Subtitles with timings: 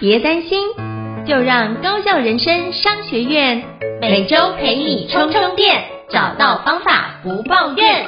[0.00, 0.58] 别担心，
[1.26, 3.62] 就让高效人生商学院
[4.00, 8.06] 每周陪你充充电，找到方法不抱怨。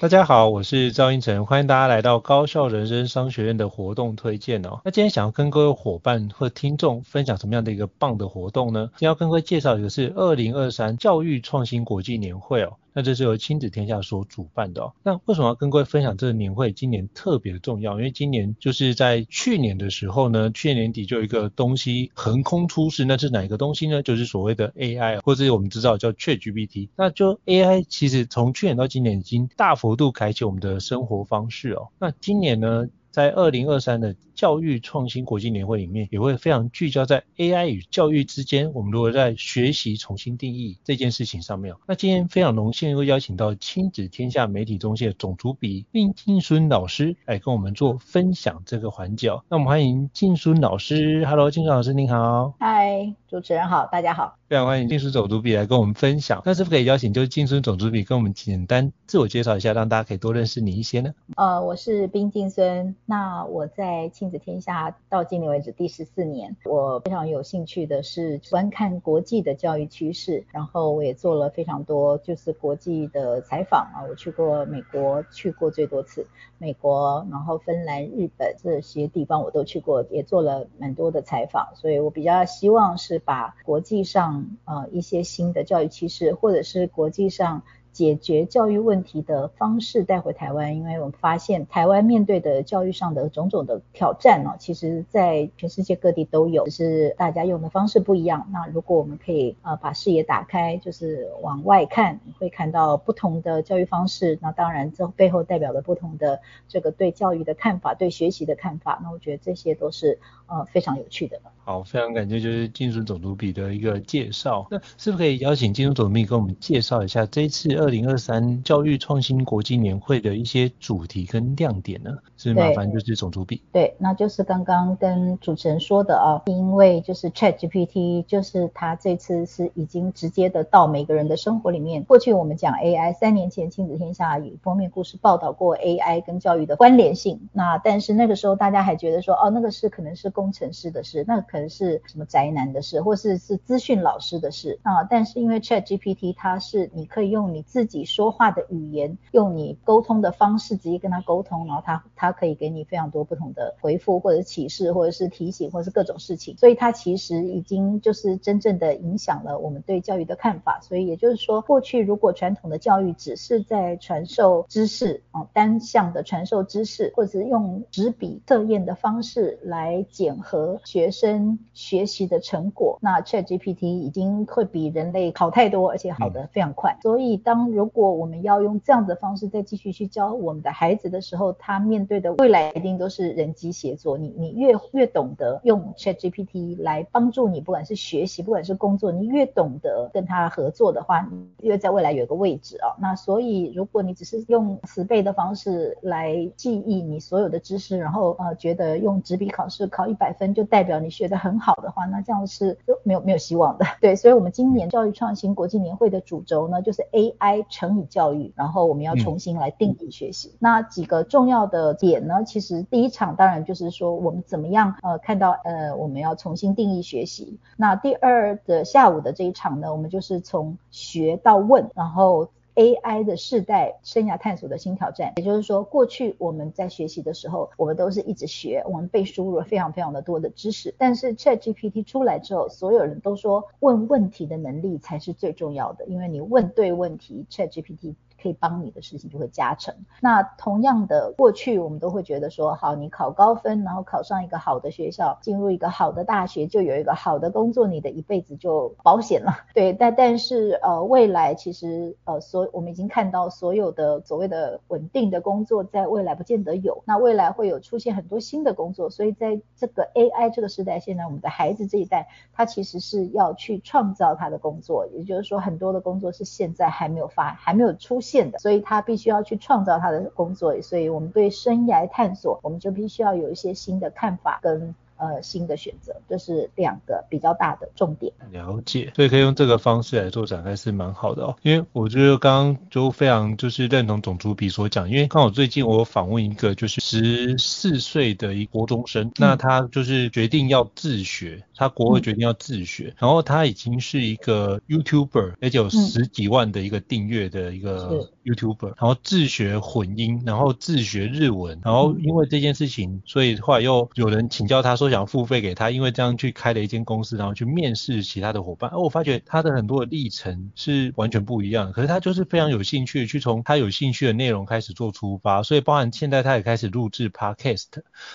[0.00, 4.80] 大家好，我是赵英成，欢迎大家来到高效人生商学院的活动推荐哦。
[4.84, 8.88] 那今天想要跟各位伙伴或听众分享什么样的一个棒的活动呢？
[8.96, 12.72] 今天要跟各位介绍的是二零二三教育创新国际年会哦。
[12.92, 14.92] 那这是由亲子天下所主办的哦。
[15.02, 16.72] 那为什么要跟各位分享这个年会？
[16.72, 24.02] 今年特别重要，因为今年就是在去年的时候呢，去年年底就有一个东西横空出世，那是哪一个东西呢？
[24.02, 26.88] 就是所谓的 AI，或者我们知道叫 ChatGPT。
[26.96, 31.88] 那就 AI 其实从去年到今年已经大幅度改写我们的生活方式哦。
[31.98, 41.74] 那今年呢，在二零二三的教育创新国际年会里面，也会非常聚焦在 AI 与教育之间，我们如何在学习重新定义这件事情上面。
[41.86, 49.28] 那今天非常荣幸又邀请到亲子天下媒体中心的总主笔宾静孙老师来跟我们做分享这个环节。
[49.48, 52.54] 那我们欢迎静孙老师，Hello，静孙老师您好。
[52.58, 54.36] 嗨，主持人好，大家好。
[54.48, 56.42] 非常欢迎静孙总主笔来跟我们分享。
[56.44, 61.12] 那是不是可以邀请就是静孙总主笔跟我们简单自我介绍一下，让大家可以多认识你一些呢？
[61.36, 62.96] 呃，我是冰静孙。
[63.06, 76.26] 那我在亲子天下到今年为止第十四年，我非常有兴趣的是观看国际的教育趋势，然后我也做了非常多就是国际的采访啊，我去过美国，去过最多次
[76.58, 87.62] 美国，然后芬兰、日本这些地方我都去过，也做了蛮多的采访，所以我比较希望是把国际上呃一些新的教育趋势，或者是国际上。
[87.92, 98.48] 解决教育问题的方式带回台湾，因为我们发现台湾面对的教育上的种种的挑战呢，其实在全世界各地都有，只是大家用的方式不一样。
[98.52, 104.38] 那如果我们可以呃把视野打开，就是往外看，会看到不同的教育方式。
[104.40, 109.00] 那当然这背后代表了不同的这个对教育的看法，对学习的看法。
[109.02, 111.40] 那我觉得这些都是呃非常有趣的。
[111.64, 114.66] 好，非常感谢就是静孙总主笔的一个介绍。
[114.70, 122.18] 那是不是可以邀请静孙总主笔跟我们介绍一下这次二零二三教育创新国际年会的一些主题跟亮点呢？
[122.36, 123.62] 是麻烦就是种族比。
[123.72, 132.02] 对，那就是刚刚跟主持人说的啊，因为就是 ChatGPT，就是它这次是已经直接的到每个人的生活里面。
[132.04, 137.48] 过去我们讲 AI，三年前亲子天下以封面故事报道过 AI 跟教育的关联性。
[137.54, 141.70] 那但是那个时候大家还觉得说，哦，那个是可能是工程师的事，那可能。
[141.70, 145.04] 是什么宅男的事，或是是资讯老师的事啊？
[145.04, 156.56] 但是因为 ChatGPT 它是你可以用你自己说话的语言，用你沟通的方式直接跟他沟通，然后他他可以给你非常多不同的回复，或者启示，或者是提醒，或者是各种事情。
[156.56, 160.80] 所以它其实已经就是真正的影响了我们对教育的看法。
[160.82, 171.58] 所以也就是说，过去如果传统的教育只是在传授知识啊，单向的传授知识，或者是用纸笔测验的方式来检核学生。
[171.74, 176.96] 学习的成果，那 ChatGPT 已经会比人类好太多，而且好得非常快。
[177.02, 184.16] 所以，当如果我们要用这样的方式再继续去教我们的孩子的时候，他面对的未来一定都是人机协作。
[184.16, 192.94] 你你越越懂得用 ChatGPT 来帮助你，不管是学习，不管是工作，你越懂得跟他合作的话，你越在未来有个位置啊。
[193.00, 203.84] 那所以，如果你只是用死背的方式来记忆你所有的知识，然后呃觉得用纸笔考试考一百分就代表你学得很好的话，那这样是没有没有希望的。
[204.00, 210.48] 对，所以，我们今年教育创新国际年会的主轴呢，就是 AI 乘以教育，然后我们要重新来定义学习。
[210.48, 217.58] 嗯、那几个重要的点呢，其实第一场当然就是说我们怎么样呃看到呃我们要重新定义学习。
[217.76, 222.48] 那第二的下午的这一场呢，我们就是从学到问，然后。
[222.80, 225.34] AI 的世代生涯探索的新挑战。
[225.36, 230.94] 也就是说，过去我们在学习的时候，我们都是一直学，我们被输入了非常非常的多的知识。
[230.96, 238.14] 但是 ChatGPT 出来之后，所有人都说问问题的能力才是最重要的，因为你问对问题，ChatGPT。
[238.40, 239.94] 可以帮你的事情就会加成。
[240.20, 249.52] 那同样的，过去我们都会觉得说，好，你考高分，然后考上一个好的学校，进入一个好的大学，就有一个好的工作，你的一辈子就保险了。
[249.74, 257.02] 对，但但是呃，未来其实呃，所我们已经看到所有的所谓的稳定的工作，在未来不见得有。
[257.04, 268.29] 那未来会有出现很多新的工作，所以在这个 AI 这个时代，现在我们的孩子这一代，他其实是要去创造他的工作，也就是说，很多的工作是现在还没有发，还没有出现。
[268.58, 274.94] 所以他必须要去创造他的工作，所以我们对生涯探索，我们就必须要有一些新的看法跟。
[275.20, 278.32] 呃，新的选择，这是两个比较大的重点。
[278.50, 281.54] 了解，所以可以用这个方式来做展开是蛮好的哦。
[281.60, 305.09] 因为我觉得刚刚就非常就是认同总主笔所讲，因为刚好最近我访问一个就是十四岁的一国中生，嗯，那他就是决定要自学，他国二决定要自学，嗯，然后他已经是一个 YouTuber，而且有十几万的一个订阅的一个 YouTuber，嗯，然后自学混音，然后自学日文，然后因为这件事情，所以后来又有人请教他说。
[305.10, 308.90] 想付费给他，因为这样去开了一间公司，然后去面试其他的伙伴。
[308.90, 317.86] 而我发觉他的很多的历程是完全不一样的，可是他就是非常有兴趣去从他有兴趣的内容开始做出发，所以包含现在他也开始录制 Podcast。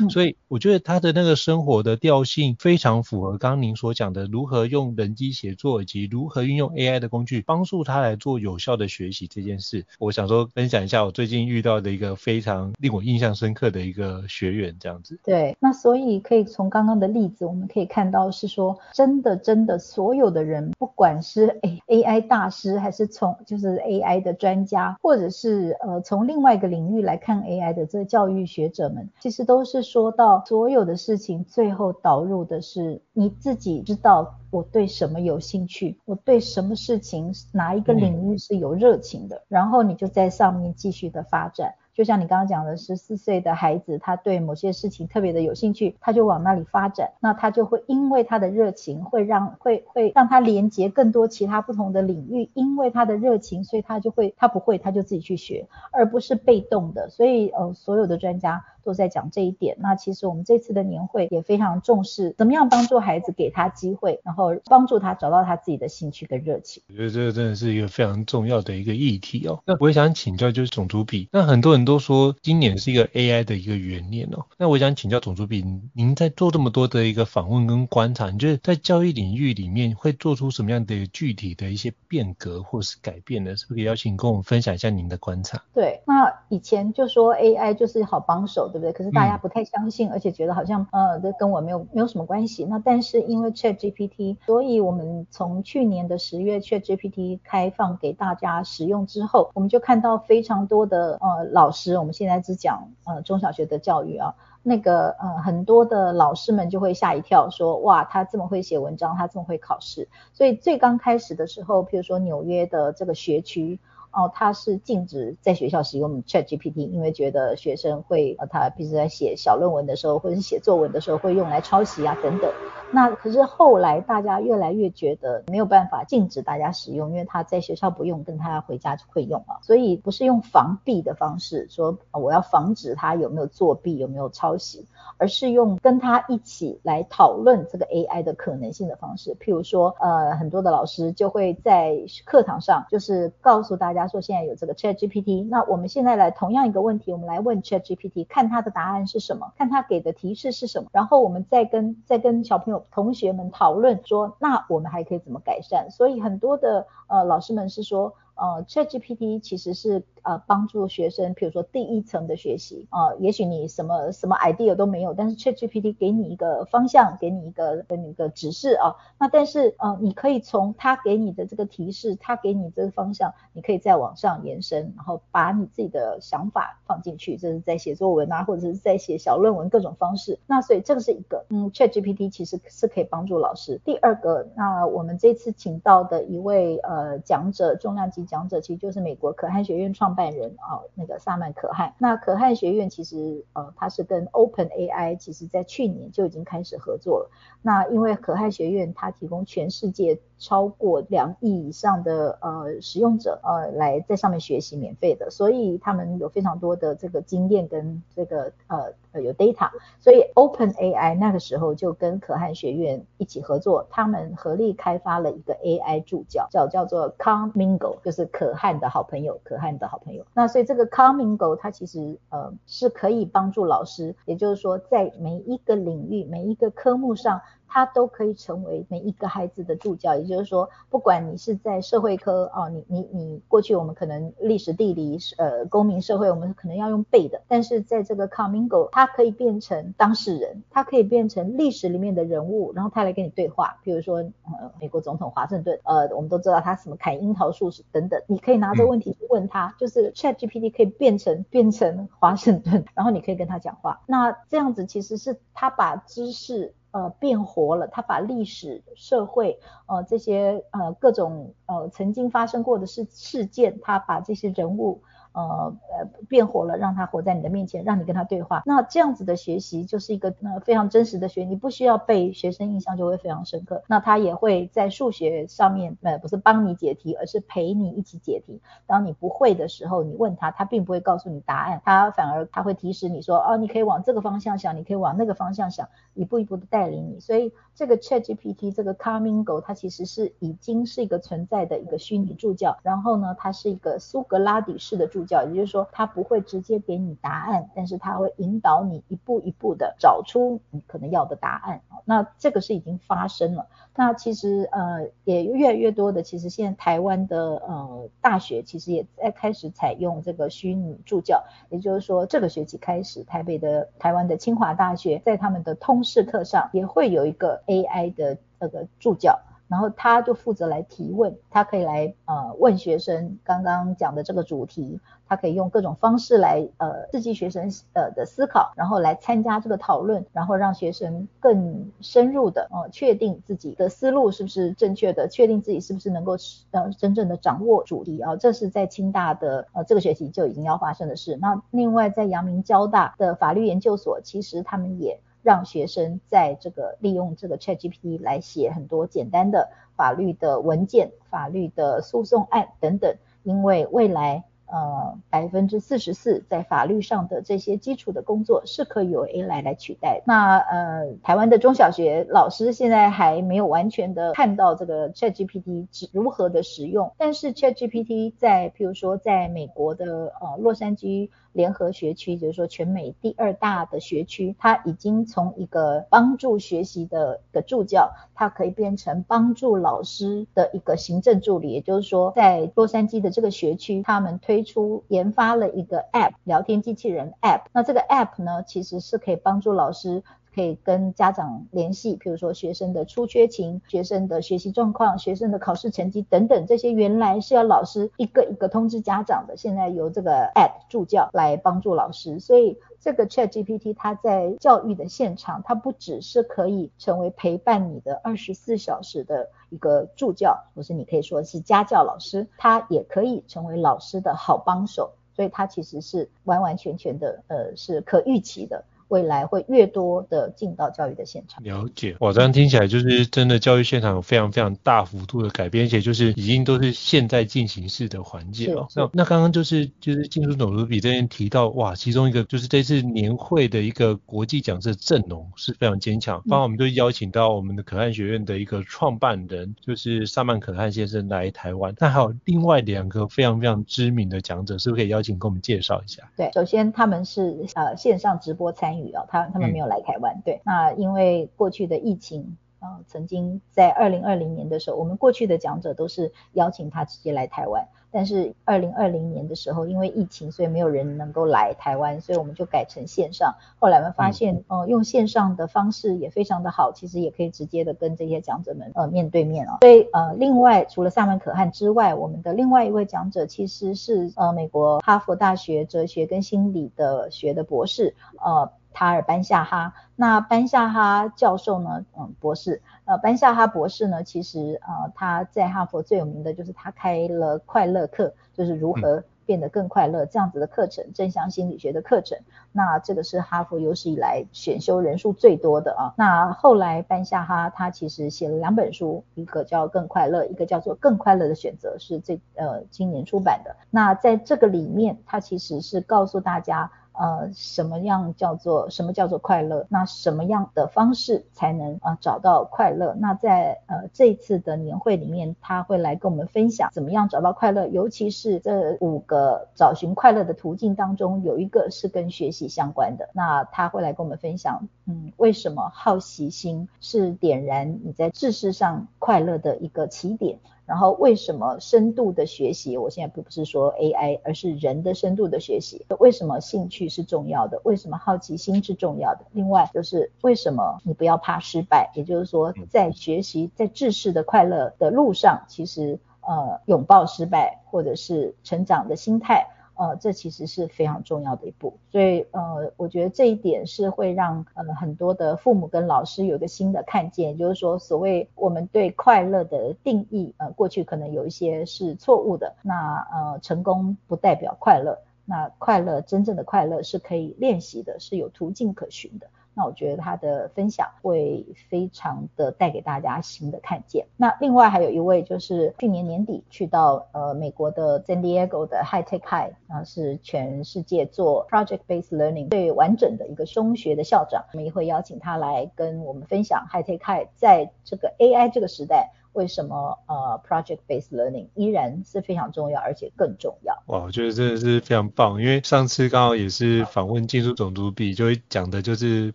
[0.10, 9.86] 所以我觉得他的那个生活的调性非常符合刚刚您所讲的，如何用人机协作以及如何运用 AI 的工具帮助他来做有效的学习这件事。
[10.00, 15.19] 我想说分享一下我最近遇到的一个非常令我印象深刻的一个学员这样子。
[15.24, 41.75] 对，那所以可以从从刚刚的例子，我们可以看到是说，真的真的，所有的人，不管是 A A I 大师，还是从就是 AI 的专家，或者是呃从另外一个领域来看 AI 的这个教育学者们，其实都是说到所有的事情最后导入的是你自己知道我对什么有兴趣，我对什么事情哪一个领域是有热情的，然后你就在上面继续的发展。
[41.95, 57.09] 就像你刚刚讲的，十四岁的孩子，他对某些事情特别的有兴趣，他就往那里发展，那他就会因为他的热情，会让会会让他连接更多其他不同的领域，因为他的热情，所以他就会他不会他就自己去学，而不是被动的。
[57.09, 58.62] 所以呃，所有的专家。
[58.85, 59.75] 都在讲这一点。
[59.79, 66.83] 那其实我们这次的年会也非常重视，怎么样帮助孩子，给他机会，然后帮助他找到他自己的兴趣跟热情。
[66.89, 69.59] 我觉得这个真的是一个非常重要的一个议题哦。
[69.65, 74.45] 那我也想请教，就是种族比，那很多人都说今年是一个 AI 的一个元年哦。
[74.57, 83.55] 那我想请教种族比，您在做这么多的一个访问跟观察，你觉得在教育领域里面会做出什么样的具体的一些变革或是改变呢？
[83.55, 85.63] 是不是可以邀请跟我们分享一下您的观察？
[85.73, 88.69] 对，那以前就说 AI 就是好帮手。
[88.75, 88.92] 对不对？
[88.92, 92.66] 可是大家不太相信，嗯、而且觉得好像呃，这跟我没有没有什么关系。
[92.66, 110.10] 那但是因为 ChatGPT，所以我们从去年的十月 ChatGPT 开放给大家使用之后，我们就看到非常多的呃老师，我们现在只讲呃中小学的教育啊，那个呃很多的老师们就会吓一跳说，说哇，他这么会写文章，他这么会考试。
[110.33, 113.80] 所以最刚开始的时候，譬如说纽约的这个学区。
[114.15, 122.50] 哦，他是禁止在学校使用 ChatGPT，因为觉得学生会呃，他平时在写小论文的时候，或者是写作文的时候会用来抄袭啊等等。
[122.94, 129.60] 那可是后来大家越来越觉得没有办法禁止大家使用，因为他在学校不用，跟他回家就会用了。
[129.63, 139.36] 所以不是用防弊的方式说我要防止他有没有作弊，有没有抄袭，而是用跟他一起来讨论这个 AI 的可能性的方式。
[139.41, 144.04] 譬如说，呃，很多的老师就会在课堂上就是告诉大家。
[144.05, 155.89] 他说现在有这个 ChatGPT，那我们现在来同样一个问题，我们来问 ChatGPT，看他的答案是什么，看他给的提示是什么，然后我们再跟再跟小朋友同学们讨论说，那我们还可以怎么改善？
[155.89, 158.13] 所以很多的呃老师们是说。
[158.36, 180.38] 呃，ChatGPT 其实是呃帮助学生，比如说第一层的学习啊、也许你什么什么 idea 都没有，但是 ChatGPT 给你一个方向，给你一个给你一个指示啊，那但是呃你可以从他给你的这个提示，他给你这个方向，你可以再往上延伸，然后把你自己的想法放进去，这是在写作文啊，或者是在写小论文各种方式。
[180.46, 183.80] 那所以这个是一个，嗯，ChatGPT 其实是可以帮助老师。
[183.86, 188.25] 第二个，那我们这次请到的一位呃讲者，重量级。
[188.25, 191.94] 讲者其实就是美国可汗学院创办人啊，那个萨曼可汗。
[191.98, 197.32] 那可汗学院其实呃，他是跟 Open AI 其实在去年就已经开始合作了。
[197.62, 208.94] 那因为可汗学院它提供全世界超过两亿以上的呃使用者呃来在上面学习免费的，所以他们有非常多的这个经验跟这个呃。
[209.24, 209.70] 有 data，
[210.01, 220.25] 所以 OpenAI 那个时候就跟可汗学院一起合作，他们合力开发了一个 AI 助教，叫叫做 Khanmigo，就是可汗的好朋友，可汗的好朋友。
[220.34, 227.42] 那所以这个 Khanmigo 它其实呃是可以帮助老师，也就是说在每一个领域、每一个科目上。
[227.75, 256.74] 他都可以成为每一个孩子的助教，也就是说，不管你是在社会科哦，你你你过去我们可能历史地理呃公民社会我们可能要用背的，但是在这个 Comingo，它可以变成当事人，它可以变成历史里面的人物，然后他来跟你对话，比如说呃美国总统华盛顿，呃我们都知道他什么砍樱桃树等等，你可以拿着问题去问他，就是 ChatGPT 可以变成变成华盛顿，然后你可以跟他讲话，那这样子其实是他把知识。
[256.95, 265.01] 呃，变活了，他把历史、社会，呃，这些呃各种呃曾经发生过的事事件，他把这些人物。
[265.36, 268.63] 呃呃，变活了，让他活在你的面前，让你跟他对话。
[268.65, 273.84] 那这样子的学习就是一个呃非常真实的学，你不需要背，学生印象就会非常深刻。
[273.88, 278.62] 那他也会在数学上面，呃，不是帮你解题，而是陪你一起解题。
[278.88, 287.20] 当你不会的时候，你问他，他并不会告诉你答案，他反而他会提示你说，哦，你可以往这个方向想，你可以往那个方向想，一步一步的带领你。
[287.20, 292.77] 所以这个 ChatGPT 这个 Khanmigo 它其实是已经是一个存在的一个虚拟助教。
[292.84, 295.44] 然后呢，它是一个苏格拉底式的助教。
[295.44, 301.82] 也就是说，他不会直接给你答案，但是他会引导你一步一步的找出你可能要的答案。
[302.05, 303.67] 那这个是已经发生了。
[303.96, 311.44] 那其实呃也越来越多的，其实现在台湾的呃大学其实也在开始采用这个虚拟助教。
[311.70, 319.39] 也就是说，这个学期开始，台北的台湾的清华大学在他们的通识课上也会有一个 AI 的这个助教。
[319.67, 336.38] 然后他就负责来提问，他可以来呃问学生刚刚讲的这个主题，他可以用各种方式来呃刺激学生呃的思考，然后来参加这个讨论，然后让学生更深入的呃确定自己的思路是不是正确的，确定自己是不是能够
[336.72, 341.38] 呃真正的掌握主题啊、这是在清大的呃这个学期就已经要发生的事。
[341.41, 345.19] 那另外在阳明交大的法律研究所，其实他们也。
[345.45, 354.43] 让学生在这个利用这个 ChatGPT 来写很多简单的法律的文件、法律的诉讼案等等，因为未来。
[354.67, 360.23] 呃，百分之四十四在法律上的这些基础的工作是可以由 AI 来取代。
[360.25, 381.71] 那呃，台湾的中小学老师现在还没有完全的看到这个 ChatGPT 如何的使用，但是 ChatGPT 在譬如说在美国的呃洛杉矶联合学区，就是说全美第二大的学区，它已经从一个帮助学习的的助教，它可以变成帮助老师的一个行政助理。
[381.71, 390.24] 也就是说，在洛杉矶的这个学区，他们推出研发了一个 App 聊天机器人 App，那这个 App 呢，其实是可以帮助老师
[390.55, 409.50] 可以跟家长联系，比如说学生的出缺勤、学生的学习状况、学生的考试成绩等等，这些原来是要老师一个一个通知家长的，现在由这个 App 助教来帮助老师，所以这个 ChatGPT 它在教育的现场，它不只是可以成为陪伴你的二十四小时的。
[409.71, 418.85] 一个助教，或是你可以说是家教老师，他也可以成为老师的好帮手，所以他其实是完完全全的，呃，是可预期的。
[419.07, 421.63] 未来会越多的进到教育的现场。
[421.63, 428.88] 了解，哇，这样听起来就是真的教育现场有非常非常大幅度的改变，而且就是已经都是现在进行式的环境了。
[428.95, 441.93] 那那刚刚就是就是进入总主比这边提到，哇，其中一个就是这次年会的一个国际讲师阵容是非常坚强，包括我们就邀请到我们的可汗学院的一个创办人，就是萨曼可汗先生来台湾。
[442.00, 446.24] 那还有另外两个非常非常知名的讲者，是不是可以邀请跟我们介绍一下？
[446.35, 449.15] 对，首先他们是呃线上直播参与。
[449.29, 457.87] 他他们没有来台湾，对，那因为过去的疫情啊，曾经在二零二零年的时候，我们过去的讲者都是邀请他直接来台湾。
[458.11, 463.53] 但是二零二零年的时候，因为疫情，所以没有人能够来台湾，所以我们就改成线上。
[463.77, 469.79] 后来我们发现，呃，用线上的方式也非常的好，其实也可以直接的跟这些讲者们呃面对面啊。
[469.81, 478.71] 所以呃，另外除了萨曼可汗之外，我们的另外一位讲者其实是呃美国哈佛大学哲学跟心理的学的博士，呃。
[478.95, 482.05] 塔尔班夏哈，那班夏哈教授呢？
[482.17, 492.39] 嗯，博士，呃，班夏哈博士呢，其实呃他在哈佛最有名的就是他开了快乐课，就是如何变得更快乐这样子的课程，正向心理学的课程。
[492.71, 496.13] 那这个是哈佛有史以来选修人数最多的啊。
[496.15, 503.75] 那后来班夏哈他其实写了两本书，一个叫《更快乐》，一个叫做《更快乐的选择》，是这呃今年出版的。
[503.89, 506.89] 那在这个里面，他其实是告诉大家。
[507.17, 509.86] 呃，什么样叫做什么叫做快乐？
[509.89, 513.15] 那什么样的方式才能啊、找到快乐？
[513.19, 523.29] 那在呃这一次的年会里面，他会来跟我们分享怎么样找到快乐，尤其是这五个找寻快乐的途径当中，有一个是跟学习相关的。
[523.34, 530.60] 那他会来跟我们分享，嗯，为什么好奇心是点燃你在知识上快乐的一个起点？
[530.86, 532.98] 然后为什么深度的学习？
[532.98, 536.06] 我现在不是说 AI，而是人的深度的学习。
[536.20, 537.82] 为什么兴趣是重要的？
[537.84, 539.46] 为什么好奇心是重要的？
[539.51, 542.12] 另外就是为什么你不要怕失败？
[542.15, 549.68] 也就是说，在学习在知识的快乐的路上，其实呃拥抱失败或者是成长的心态。
[549.95, 569.47] 呃，这其实是非常重要的一步，所以呃，我觉得这一点是会让呃很多的父母跟老师有一个新的看见，就是说所谓我们对快乐的定义，呃，过去可能有一些是错误的，那呃，成功不代表快乐，那快乐真正的快乐是可以练习的，是有途径可循的。
[569.75, 574.25] 那我觉得他的分享会非常的带给大家新的看见。
[574.38, 588.72] 那另外还有一位就是去年年底去到呃美国的 San Diego 的 High Tech High，啊是全世界做 Project Based Learning 最完整的一个中学的校长，我们也会邀请他来跟我们分享 High Tech High 在这个 AI
[588.72, 589.34] 这个时代。
[589.55, 593.93] 为什么呃，project-based learning 依然是非常重要，而且更重要？
[594.07, 599.53] 哇，我觉得真的是非常棒，因为上次刚好也是访问技术总主笔，就会讲的就是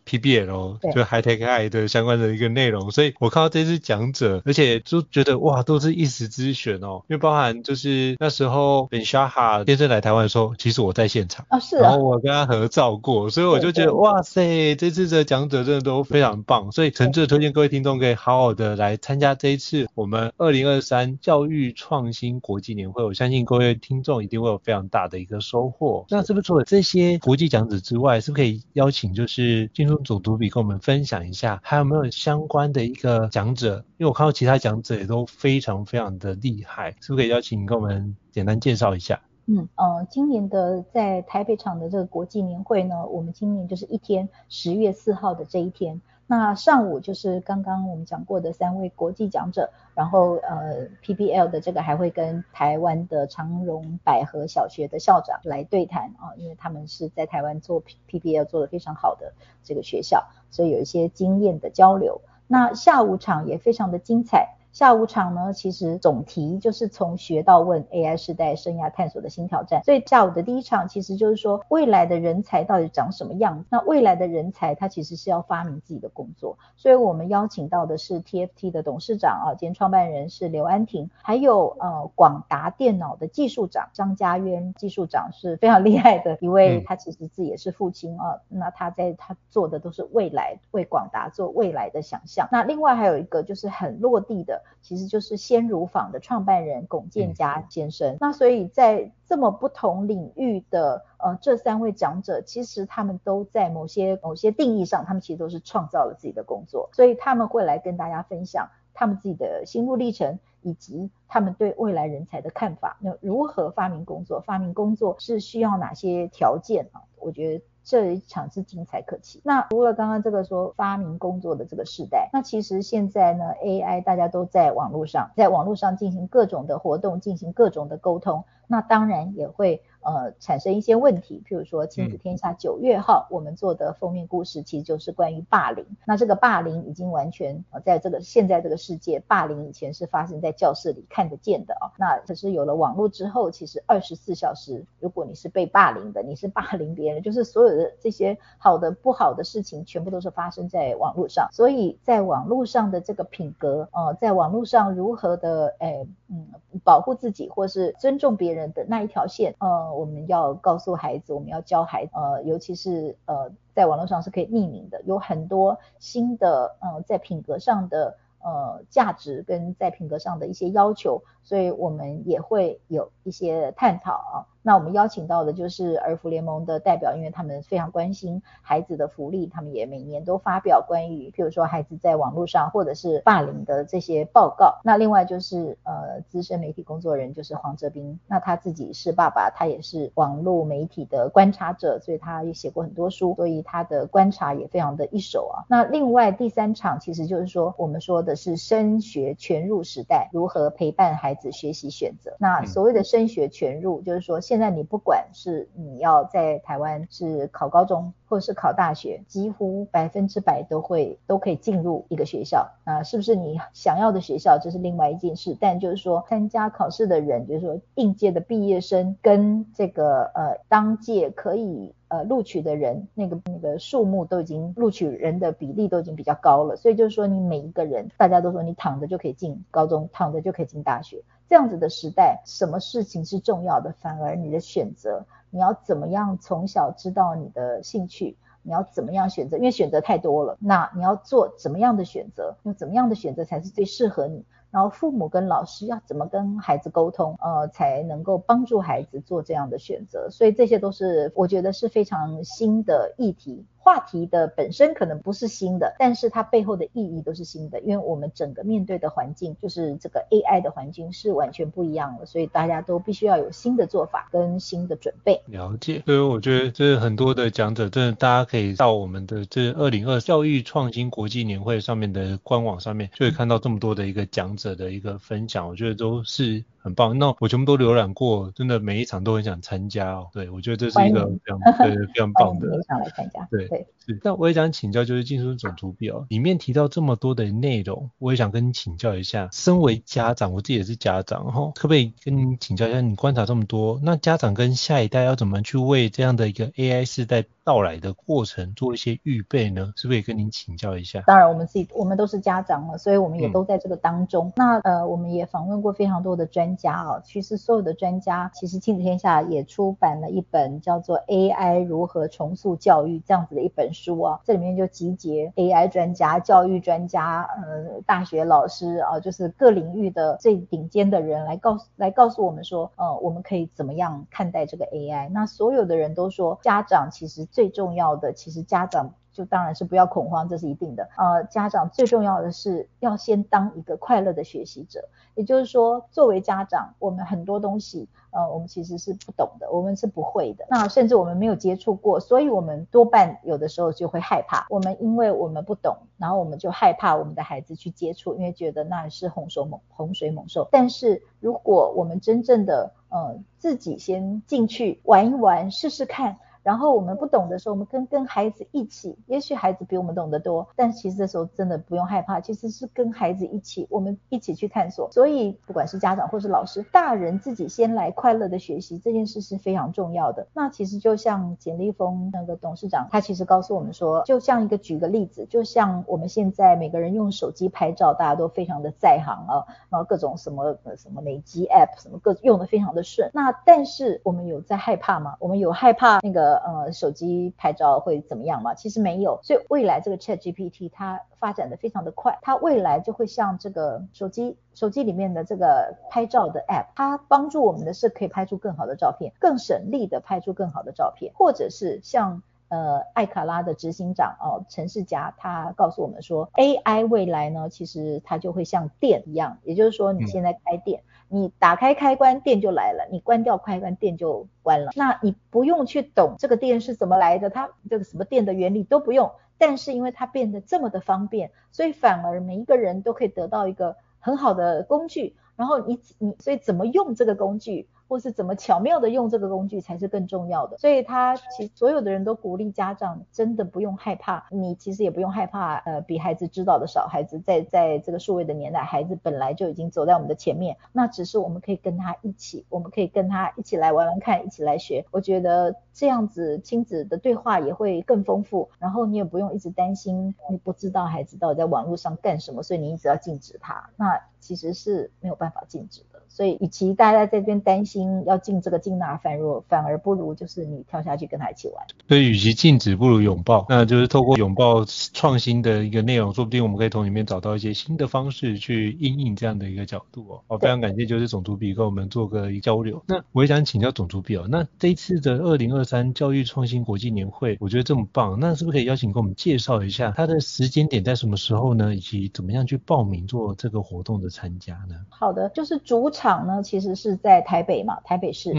[0.07, 19.89] PBL，就 High Tech High 的相关的一个内容，所以我看到这次讲者，而且就觉得哇，都是一时之选哦，因为包含就是那时候 Ben Shahar 先生来台湾的时候，其实我在现场啊、哦，是啊，然后我跟他合照过，所以我就觉得哇塞，这次的讲者真的都非常棒，所以诚挚推荐各位听众可以好好的来参加这一次。
[19.94, 26.06] 我们二零二三教育创新国际年会，我相信各位听众一定会有非常大的一个收获。
[26.09, 33.85] 那是不是除了这些国际讲者之外，是不是可以邀请就是金书总主笔跟我们分享一下，还有没有相关的一个讲者？
[33.99, 39.20] 因为我看到其他讲者也都非常非常的厉害，是不是可以邀请你跟我们简单介绍一下？
[39.47, 46.00] 嗯呃，今年的在台北场的这个国际年会呢，我们今年就是一天，十月四号的这一天。
[46.31, 59.33] 那上午就是刚刚我们讲过的三位国际讲者，然后呃 PBL 的这个还会跟台湾的长荣百合小学的校长来对谈啊，因为他们是在台湾做 P P L 做的非常好的
[59.64, 62.21] 这个学校，所以有一些经验的交流。
[62.47, 64.55] 那下午场也非常的精彩。
[64.72, 69.83] 下午场呢，其实总题就是从学到问 AI 时代生涯探索的新挑战。
[69.83, 73.64] 所以下午的第一场其实就是说未来的人才到底长什么样？
[73.68, 76.56] 那未来的人才他其实是要发明自己的工作。
[76.76, 88.38] 所以我们邀请到的是 TFT 的董事长啊兼创办人是刘安婷，还有呃广达电脑的技术长张家渊技术长是非常 厉害的一位，他其实自己也是父亲啊。
[88.48, 92.48] 那他在他做的都是未来为广达做未来的想象。
[92.52, 94.60] 那另外还有一个就是很落地的。
[94.81, 98.16] 其实就是鲜乳坊的创办人龚建家先生。
[98.20, 112.96] 那所以在这么不同领域的呃这三位讲者，其实他们都在某些某些定义上，他们其实都是创造了自己的工作，所以他们会来跟大家分享他们自己的心路历程，以及他们对未来人才的看法。
[113.01, 114.40] 那如何发明工作？
[114.40, 117.03] 发明工作是需要哪些条件啊？
[117.18, 117.64] 我觉得。
[117.83, 119.40] 这一场是精彩可期。
[119.45, 129.83] 那除了刚刚这个说发明工作的这个时代，那其实现在呢，AI 大家都在网络上，在网络上进行各种的活动，进行各种的沟通，那当然也会。
[130.02, 135.85] 呃，产生一些问题，譬如说《亲子天下》九月号，我们做的封面故事其实就是关于霸凌。
[136.06, 141.92] 那这个霸凌已经完全呃，在这个现在这个世界，霸凌以前是发生在教室里看得见的啊。
[141.98, 151.46] 那可是有了网络之后，其实二十四小时，如果你是被霸凌的，你是霸凌别人，就是所有的这些好的不好的事情，全部都是发生在网络上。
[151.52, 156.46] 所以在网络上的这个品格，呃，在网络上如何的，哎，嗯，
[156.83, 159.90] 保护自己或是尊重别人的那一条线，呃。
[160.01, 174.46] 我们要告诉孩子，我们要教孩子，呃，尤其是呃，在网络上是可以匿名的，有很多新的呃，在品格上的呃价值跟在品格上的一些要求，所以我们也会有一些探讨啊。
[174.62, 184.79] 那我们邀请到的就是儿福联盟的代表，因为他们非常关心孩子的福利，他们也每年都发表关于，譬如说孩子在网络上或者是霸凌的这些报告。
[184.85, 195.64] 那另外就是呃资深媒体工作人就是黄哲斌，那他自己是爸爸，他也是网络媒体的观察者，所以他也写过很多书，所以他的观察也非常的一手啊。
[195.68, 202.35] 那另外第三场其实就是说我们说的是升学全入时代，如何陪伴孩子学习选择。
[202.38, 204.40] 那所谓的升学全入，就是说。
[204.40, 215.57] 现在你不管是你要在台湾是考高中或者是考大学，几乎百分之百都会都可以进入一个学校啊，是不是你想要的学校，这是另外一件事。
[215.61, 231.23] 但就是说参加考试的人，就是说应届的毕业生跟这个呃当届可以呃录取的人，那个那个数目都已经录取人的比例都已经比较高了，所以就是说你每一个人，大家都说你躺着就可以进高中，躺着就可以进大学。
[231.49, 233.92] 这样子的时代，什么事情是重要的？
[234.01, 238.37] 反而你的选择，你要怎么样从小知道你的兴趣？
[238.62, 239.57] 你要怎么样选择？
[239.57, 242.55] 因为选择太多了，那你要做怎么样的选择？
[242.64, 244.44] 用怎么样的选择才是最适合你？
[244.70, 250.28] 然后父母跟老师要怎么跟孩子沟通，呃，才能够帮助孩子做这样的选择？
[250.30, 253.66] 所以这些都是我觉得是非常新的议题。
[253.83, 265.40] 话题的本身可能不是新的，但是它背后的意义都是新的，因为我们整个面对的环境就是这个 AI 的环境是完全不一样的，所以大家都必须要有新的做法跟新的准备。
[265.47, 276.62] 了解，所以我觉得这很多的讲者，真的大家可以到我们的这二零二教育创新国际年会上面的官网上面，就会看到这么多的一个讲者的一个分享，我觉得都是。
[276.83, 280.29] 很棒，那我全部都浏览过，真的每一场都很想参加哦。
[280.33, 282.69] 对，我觉得这是一个非常对非常棒的。
[282.71, 283.47] 非常来参加。
[283.51, 284.19] 对对是。
[284.25, 289.49] 那我也想请教，就是进书总图表里面提到这么多的内容，我也想跟你请教一下。
[289.53, 293.01] 身为家长，我自己也是家长，然后可不可以跟你请教一下？
[293.01, 299.92] 你观察这么多，那家长跟下一代要怎么去为这样的一个 AI 时代到来的过程做一些预备呢？
[299.94, 301.22] 是不是也跟您请教一下？
[301.24, 304.48] 当然，我们自己我们都是家长了，所以我们也都在这个当中。
[304.48, 325.30] 嗯、那呃，我们也访问过非常多的专家啊，其实所有的专家，其实亲子天下也出版了一本叫做《AI 如何重塑教育》这样子的一本书啊，这里面就集结 AI 专家、教育专家、呃大学老师啊，就是各领域的最顶尖的人来告诉来告诉我们说，呃，我们可以怎么样看待这个 AI？
[325.30, 331.11] 那所有的人都说，家长其实最最重要的，其实家长就当然是不要恐慌，这是一定的。
[331.18, 335.11] 呃，家长最重要的是要先当一个快乐的学习者。
[335.35, 340.64] 也就是说，作为家长，我们很多东西，呃，我们其实是不懂的，我们是不会的。
[340.70, 344.66] 那甚至我们没有接触过，所以我们多半有的时候就会害怕。
[344.70, 350.66] 我们因为我们不懂，然后我们就害怕我们的孩子去接触，因为觉得那是洪水猛洪水猛兽。
[350.73, 356.38] 但是如果我们真正的，呃，自己先进去玩一玩，试试看。
[356.62, 365.11] 然后我们不懂的时候，我们跟跟孩子一起，也许孩子比我们懂得多，但其实这时候真的不用害怕，其实是跟孩子一起，我们一起去探索。
[365.11, 370.46] 所以不管是家长或是老师，大人自己先来快乐的学习这件事是非常重要的。
[370.53, 383.31] 那其实就像简立峰那个董事长，他其实告诉我们说，就像一个举个例子，就像我们现在每个人用手机拍照，大家都非常的在行啊，然后各种什么什么美肌 App 什么各用的非常的顺。
[383.33, 385.37] 那但是我们有在害怕吗？
[385.40, 386.50] 我们有害怕那个？
[386.57, 388.75] 呃，手机拍照会怎么样吗？
[388.75, 411.01] 其实没有，所以未来这个 ChatGPT 它发展的非常的快，它未来就会像这个手机手机里面的这个拍照的 App，它帮助我们的是可以拍出更好的照片，更省力的拍出更好的照片，或者是像呃艾卡拉的执行长哦陈世佳，他告诉我们说，AI 未来呢，其实它就会像电一样，也就是说你现在开店。
[411.01, 414.90] 嗯你打开开关，电就来了；你关掉开关，电就关了。
[414.97, 419.31] 那你不用去懂这个电是怎么来的，它这个什么电的原理都不用。
[419.57, 425.37] 但是因为它变得这么的方便，所以反而每一个人都可以得到一个很好的工具。
[425.55, 427.88] 然后你你所以怎么用这个工具？
[428.11, 456.03] 或是怎么巧妙的用这个工具才是更重要的，所以他其实所有的人都鼓励家长真的不用害怕，你其实也不用害怕，呃，比孩子知道的少，孩子在在这个数位的年代，孩子本来就已经走在我们的前面，那只是我们可以跟他一起，我们可以跟他一起来玩玩看，一起来学，我觉得这样子亲子的对话也会更丰富，然后你也不用一直担心你不知道孩子到底在网络上干什么，所以你一直要禁止他，那其实是没有办法禁止。
[456.33, 461.85] 所以与其大家在这边担心要进这个进那，反而反而不如就是你跳下去跟他一起玩。
[462.09, 463.66] 所以与其禁止，不如拥抱。
[463.69, 470.40] 那就是透过拥抱创新的一个内容，说不定我们可以从里面找到一些新的方式去应应这样的一个角度哦。
[470.47, 473.03] 哦，非常感谢就是种族比跟我们做个交流。
[473.07, 481.95] 那我也想请教种族比哦，那这一次的二零二三教育创新国际年会，我觉得这么棒，那是不是可以邀请跟我们介绍一下它的时间点在什么时候呢？
[481.95, 484.95] 以及怎么样去报名做这个活动的参加呢？
[485.09, 488.52] 好的，就是主场厂呢，其实是在台北嘛，台北市。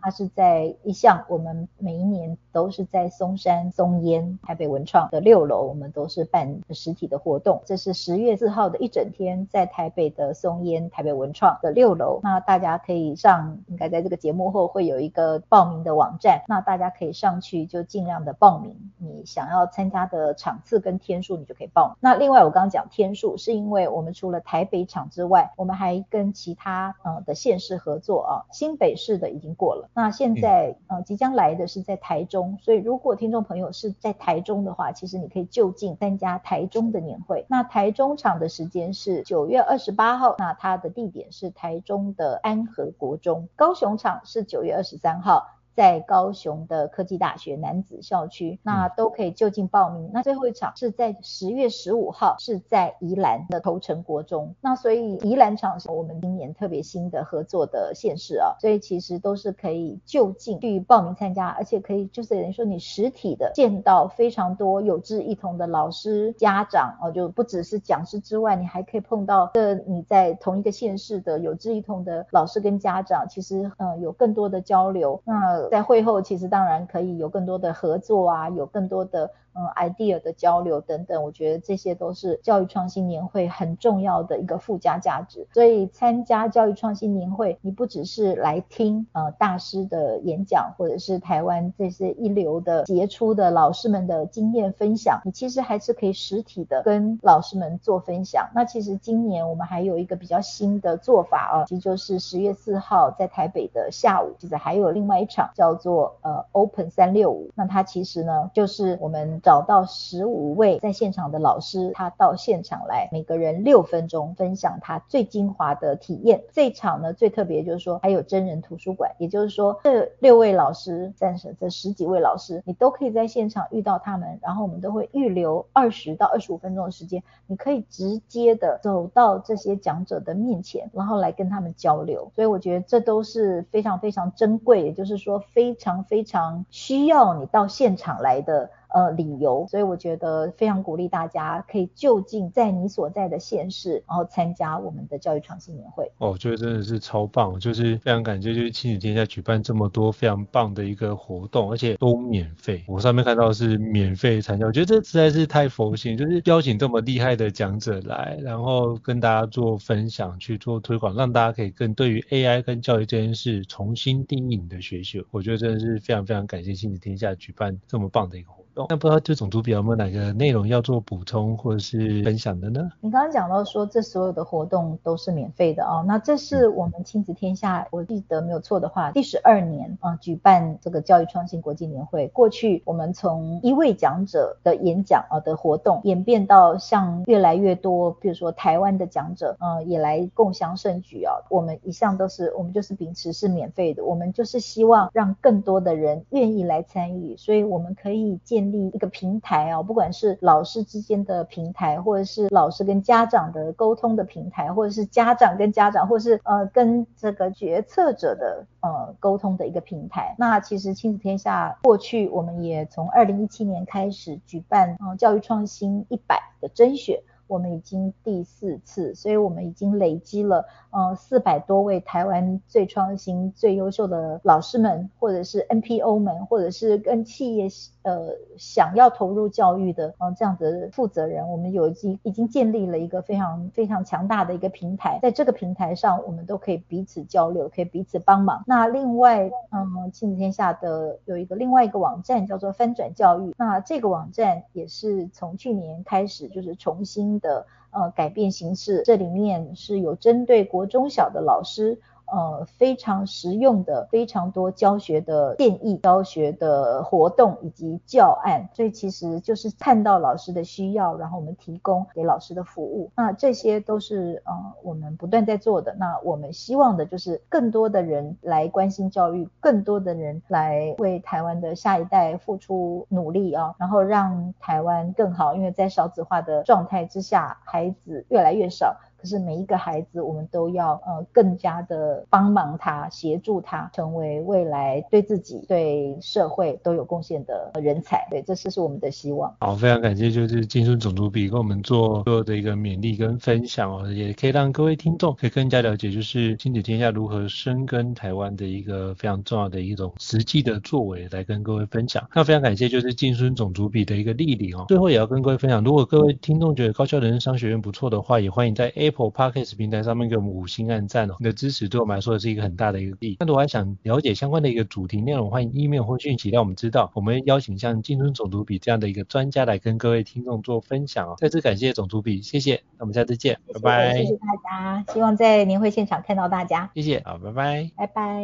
[0.00, 7.62] 它是在一项，我们每一年都是在松山松烟台北文创的六楼，我们都是办实体的活动。
[7.66, 12.20] 这是十月四号的一整天，在台北的松烟台北文创的六楼。
[12.22, 21.96] 那大家可以上，应该在这个节目后会有一个报名的网站，那大家可以上去就尽量的报名，你想要参加的场次跟天数，你就可以报。
[22.00, 29.81] 那另外我刚刚讲天数，是因为我们除了台北场之外，我们还跟其他呃的县市合作啊，新北市的已经过了。
[29.94, 37.44] 那现在呃即将来的是在台中，所以如果听众朋友是在台中的话，其实你可以就近参加台中的年会。
[37.48, 43.48] 那台中场的时间是九月二十八号，那它的地点是台中的安和国中。
[43.56, 45.46] 高雄场是九月二十三号。
[45.74, 50.10] 在高雄的科技大学男子校区，那都可以就近报名。
[50.12, 54.54] 那最后一场是在十月十五号，是在宜兰的头城国中。
[54.60, 75.20] 那所以宜兰场是我们今年特别新的合作的县市啊，所以其实都是可以就近去报名参加，而且可以就是等于说你实体的见到非常多有志一同的老师、家长哦，就不只是讲师之外，你还可以碰到的你在同一个县市的有志一同的老师跟家长，其实呃有更多的交流。
[75.24, 79.30] 那在会后，其实当然可以有更多的合作啊，有更多的。
[79.54, 85.46] 嗯，idea 的交流等等，我觉得这些都是教育创新年会很重要的一个附加价值。
[85.52, 98.48] 所以参加教育创新年会，你不只是来听呃大师的演讲，或者是台湾这些一流的杰出的老师们的经验分享，你其实还是可以实体的跟老师们做分享。
[98.54, 107.50] 那其实今年我们还有一个比较新的做法啊，其实就是十月四号在台北的下午，其实还有另外一场叫做呃 Open 三六五。
[107.54, 109.41] 那它其实呢就是我们。
[109.42, 116.42] 找到十五位在现场的老师，他到现场来，每个人六分钟分享他最精华的体验。
[116.52, 132.30] 这场呢最特别就是说还有真人图书馆，也就是说这六位老师，暂时这十几位老师，你都可以在现场遇到他们，然后我们都会预留二十到二十五分钟的时间，你可以直接的走到这些讲者的面前，然后来跟他们交流。
[132.34, 138.70] 所以我觉得这都是非常非常珍贵，也就是说非常非常需要你到现场来的。
[138.92, 146.10] 呃，理由，所以我觉得非常鼓励大家可以就近在你所在的县市，然后参加我们的教育创新年会。
[146.18, 152.84] 哦，我觉得真的是超棒，就是非常感谢，就是亲子天下举办这么多非常棒的一个活动，而且都免费。
[152.86, 165.24] 我上面看到是免费参加，我觉得这实在是太佛心，就是邀请这么厉害的讲者来，然后跟大家做分享，去做推广，让大家可以更对于 AI 跟教育这件事重新定义你的学习。
[165.30, 168.71] 我觉得真的是非常非常感谢亲子天下举办这么棒的一个活动。
[168.74, 172.90] 那不知道这种图表有没有哪个内容要做补充或者是分享的呢？
[173.00, 182.28] 你刚刚讲到说这所有的活动都是免费的哦，那这是我们亲子天下，我记得没有错的话，第十二年啊举办这个教育创新国际年会。
[182.28, 191.34] 过去我们从一位讲者的演讲啊的活动演变到像越来越多，比如说台湾的讲者呃也来共襄盛举啊。
[191.50, 198.61] 我们一向都是我们就是秉持是免费的，我们就是希望让更多的人愿意来参与，所以我们可以建。
[198.62, 210.36] 建立一个平台啊，不管是老师之间的平台，或者是老师跟家长的沟通的平台，或者是家长跟家长，或者是呃跟这个决策者的呃沟通的一个平台。
[210.38, 217.20] 那其实亲子天下过去我们也从二零一七年开始举办嗯教育创新一百的甄选。
[217.52, 227.68] 我们已经第四次，所以我们已经累积了呃四百多位台湾最创新、最优秀的老师们，或者是 NPO 们，或者是跟企业
[228.04, 238.64] 呃想要投入教育的呃这样的负责人，我们有已已经建立了一个非常非常强大的一个平台，在这个平台上，我们都可以彼此交流，可以彼此帮忙。
[238.66, 247.41] 那另外，嗯，亲子天下的有一个另外一个网站叫做翻转教育，那这个网站也是从去年开始就是重新。
[247.42, 252.00] 的呃改变形式，这里面是有针对国中小的老师。
[252.32, 258.68] 呃非常实用的、非常多教学的建议、教学的活动以及教案。
[258.72, 263.10] 所以其实就是看到老师的需要，然后我们提供给老师的服务。
[263.14, 265.94] 那这些都是呃我们不断在做的。
[265.98, 275.54] 那我们希望的就是更多的人来关心教育，更多的人来为台湾的下一代付出努力啊，然后让台湾更好。
[275.54, 278.96] 因为在少子化的状态之下，孩子越来越少。
[279.22, 288.26] 可是每一个孩子，我们都要呃更加的帮忙他，协助他成为未来对自己、对社会都有贡献的人才。
[288.30, 289.54] 对，这是是我们的希望。
[289.60, 302.28] 好，非常感谢，就是金孙总主笔跟我们做做的一个勉励跟分享哦，也可以让各位听众可以更加了解，就是亲子天下如何深耕台湾的一个非常重要的一种实际的作为来跟各位分享。
[302.34, 304.86] 那非常感谢，就是金孙总主笔的一个莅临哦。
[304.88, 313.36] 最后也要跟各位分享，如果各位听众觉得高校人生商学院不错的话，也欢迎在 A Apple Podcast 平台上面给我们五星按赞哦，你的支持对我们来说是一个很大的一个力。
[313.38, 321.34] 那如果还想了解相关的一个主题内容，欢迎 email 或讯息让我们知道，我们邀请像金孙总主笔这样的一个专家来跟各位听众做分享哦。
[321.36, 324.14] 再次感谢总主笔，谢谢，那我们下次见，谢谢拜拜。
[324.16, 326.90] 谢谢大家，希望在年会现场看到大家。
[326.94, 328.42] 谢谢，好，拜拜，拜拜。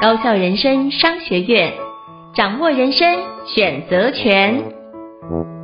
[0.00, 1.72] 高校人生商学院，
[2.34, 3.06] 掌握人生
[3.46, 5.57] 选择权。